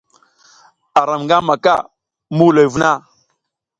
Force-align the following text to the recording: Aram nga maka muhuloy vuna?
Aram 0.99 1.21
nga 1.25 1.37
maka 1.47 1.73
muhuloy 2.35 2.67
vuna? 2.73 2.91